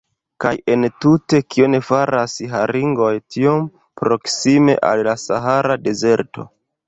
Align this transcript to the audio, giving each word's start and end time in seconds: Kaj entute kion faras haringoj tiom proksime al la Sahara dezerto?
Kaj 0.43 0.51
entute 0.75 1.41
kion 1.55 1.75
faras 1.89 2.37
haringoj 2.53 3.11
tiom 3.35 3.61
proksime 4.03 4.77
al 4.91 5.07
la 5.09 5.17
Sahara 5.27 5.77
dezerto? 5.89 6.49